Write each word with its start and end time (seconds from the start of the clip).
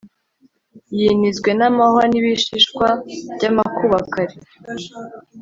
Yinizwe 0.99 1.49
namahwa 1.57 2.03
nibishishwa 2.11 2.87
byamakuba 3.35 3.99
kare 4.11 4.35